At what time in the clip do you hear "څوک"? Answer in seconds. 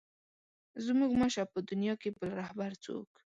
2.83-3.09